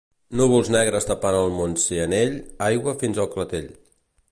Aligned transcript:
Núvols 0.37 0.71
negres 0.75 1.07
tapant 1.09 1.37
el 1.41 1.53
Montsianell, 1.59 2.35
aigua 2.71 2.97
fins 3.05 3.23
al 3.25 3.33
clatell. 3.37 3.73